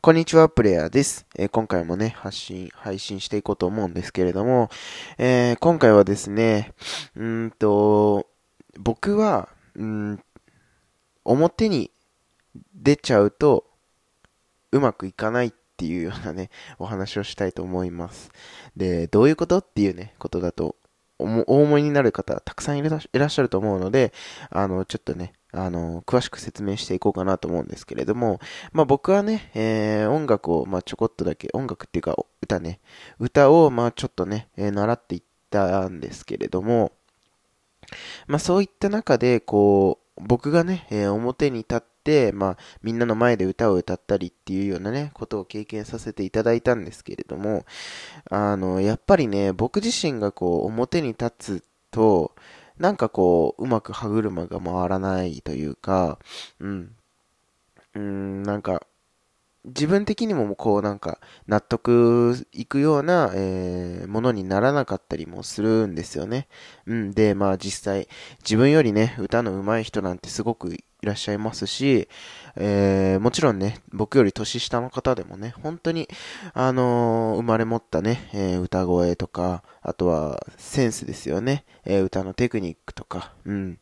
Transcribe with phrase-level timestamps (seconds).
[0.00, 4.70] こんにちは、プレイヤーです、えー、今回もね、発信、配信していこうと思うんですけれども、
[5.18, 6.72] えー、今回はですね、
[7.16, 8.28] うんと、
[8.78, 10.22] 僕は、うん、
[11.24, 11.90] 表に
[12.76, 13.64] 出ちゃうと、
[14.70, 18.30] うまくいかないっていうようなね、お話をしたいと思います。
[18.76, 20.76] で、どういうことっていうね、ことだと、
[21.18, 21.24] お
[21.60, 24.12] 思いになる方、たくさんいらっしゃると思うので、
[24.50, 28.38] あの、ちょっとね、あの、詳しく説明していこうかなと思うんですけれども、
[28.72, 32.80] まあ僕はね、えー、音楽を、まあちょこっとだけ、音楽っていうか歌ね、
[33.18, 36.92] 歌を、まあちょっとね、えー、習っていったんですけれども、
[38.26, 47.64] まあそういった中で、こう、僕がね、えー、表に立って、まあみんなの前で歌を歌ったりっていうようなね、ことを経験させていただいたんですけれども、
[48.30, 52.34] あの、やっぱりね、僕自身がこう、表に立つと、
[52.78, 56.18] なんかこう、うまく歯車が回らないというか、
[56.60, 56.96] うん。
[57.94, 58.86] うん、なんか、
[59.64, 66.48] 自分的にもこうなんか納得いくような、えー、ものにならなかったりもするんですよね。
[66.86, 67.12] うん。
[67.12, 68.08] で、まあ実際
[68.42, 72.08] 自分よりね、歌の上手い人なんてすごくいらっしゃいますし、
[72.56, 76.08] えー、もちろんね、僕より年下の方でもね、本当に、
[76.54, 83.78] あのー、生まれ持ったね、えー、歌声とか、あとはセンスですよね、え歌のテクニックとか、うん。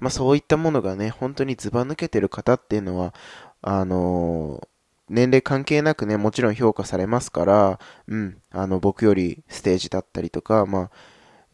[0.00, 3.14] まあそういったものがね、本当にずば抜けてる方っていうのは、
[3.62, 4.66] あの
[5.08, 10.90] 年齢関係なくね、もちろん評価されますから、うん、あの、僕よりステージだったりとか、まあ、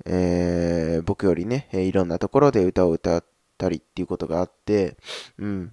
[0.07, 3.25] えー、僕よりね、いろんなところで歌を歌っ
[3.63, 4.97] たりっていうことがあって、
[5.39, 5.73] うん。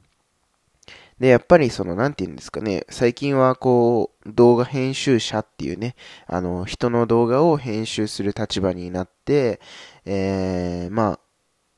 [1.19, 5.95] で、やっぱりその、なんて言うんですかね、最近はこう、動画編集者っていうね、
[6.27, 9.59] あの、人の動画を編集する立場になって、
[10.05, 11.19] えー、まあ、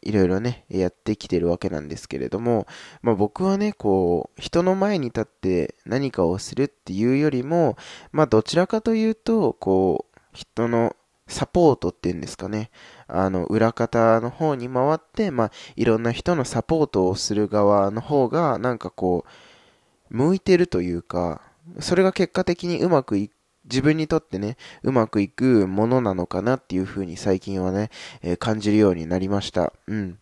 [0.03, 2.67] いろいろね、やってきてるわけなんですけれども、
[3.01, 7.77] まあ僕はね、こう、人の前に立って何かをするっていうよりも、
[8.11, 10.95] まあどちらかというと、こう、人の
[11.31, 12.69] サポートっていうんですかね、
[13.07, 21.41] あの、裏方の方に回って、まあいろんな人のサポートをする側の方が、なんかこう、向いてるというか、
[21.79, 23.31] それが結果的にうまくい
[23.65, 27.89] 自分にとってね、うまくいくものなのかなっていう風に最近はね、
[28.21, 29.73] えー、感じるようになりました。
[29.87, 30.19] うん。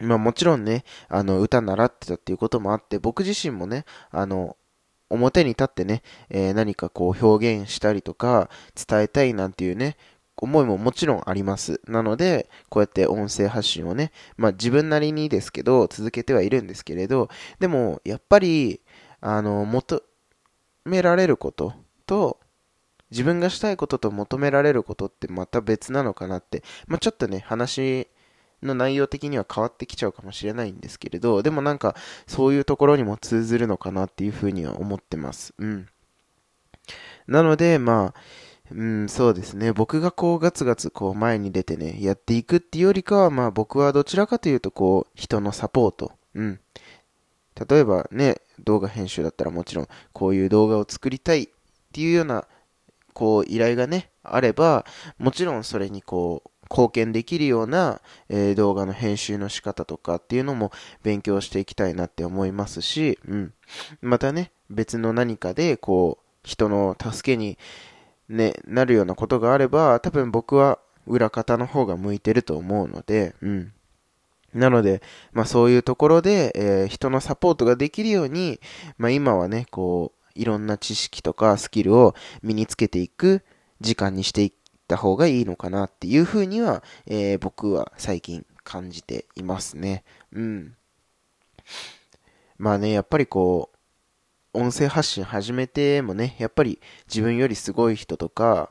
[0.00, 4.56] まあもちろんね、あの、歌習ってたっていうこともあって、僕自身もね、あの、
[5.10, 9.96] 表に立ってね、えー、何かこう表現したりとか、伝えたいなんていうね、
[10.40, 11.80] 思いももちろんあります。
[11.86, 17.28] なので、こうやって音声発信をね、まあ自分なりにですけど、続けてはいるんですけれど、
[17.58, 18.80] でも、やっぱり、
[19.20, 20.02] あの、求
[20.84, 21.74] められること
[22.06, 22.38] と、
[23.10, 28.08] 自分がしたいことと求められることってまた別なのかなって、まあ、ちょっとね、話
[28.62, 31.96] の内容的には変わってきちゃうかもしれないんですけれど、でもなんか、
[32.26, 35.54] そういうところにも通ずるのかなっていうふうには思ってます。
[35.58, 35.88] うん。
[37.26, 38.20] なので、まあ、
[38.72, 39.72] うん、そうですね。
[39.72, 46.12] 僕がこうガツガツこう前に出てね、やっていくっていうよりかは、まあ僕はどちらかというとこう、人のサポート。
[46.34, 46.60] うん。
[47.68, 51.48] 例えばね、動画編集だったらもちろん、こういう動画を作りたいっ
[51.92, 52.46] ていうような
[53.12, 54.84] こう依頼がね、あれば、
[55.18, 60.70] もちろんそれにこう、貢献できるような、えー、動画の編集の仕方とかっていうのも
[61.02, 63.52] 勉強していきたいなって思いますし、うん。
[64.00, 67.58] またね、別の何かで、こう、人の助けに、
[68.30, 73.72] ね、なるようなことがあれば、多分僕は裏方の方が向いてると思うので、うん。
[74.54, 75.02] なので、
[75.32, 78.60] まあそういうところで、えー、人のサポートができるように、
[78.98, 83.42] まあ今はね、こう、いろんな知識とかスキルを身につけていく
[83.80, 84.52] 時間にしていっ
[84.86, 90.04] た方がいいのかなっていうふうには、えー、僕は最近感じていますね。
[90.32, 90.76] うん。
[92.58, 93.76] まあね、やっぱりこう、
[94.52, 98.70] 音声発信始めてもね、やっぱり自分よりすごい人とか、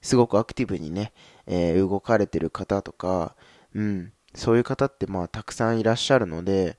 [0.00, 1.12] すごくアクティブにね、
[1.46, 3.36] えー、動かれてる方とか、
[3.74, 6.78] うん、そういう方ってまあたくさんいらっしゃるので、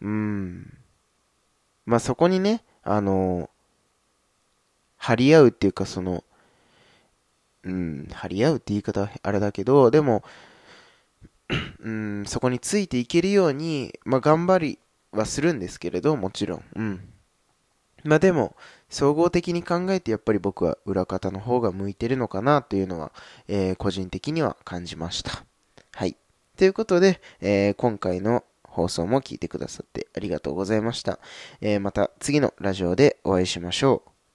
[0.00, 0.76] うん、
[1.86, 3.48] まあそこにね、あの、
[4.96, 6.24] 張り合うっていうか、その、
[7.62, 10.24] うん、張り合うって言い方はあれだけど、でも、
[11.80, 14.78] うん、そこについていけるように、まあ、頑張り
[15.12, 16.64] はするんですけれど、もちろん。
[16.76, 17.12] うん。
[18.04, 18.56] まあでも、
[18.88, 23.12] 総合的に考えてやっぱり僕は裏方の方が向いてるのかなというのは、
[23.48, 25.44] えー、個人的には感じました。
[25.94, 26.16] はい。
[26.56, 31.18] ということで、えー、今回の放送も聞いてくださってありがとうございました。
[31.60, 34.17] えー、また次のラジオでお会いしましょう。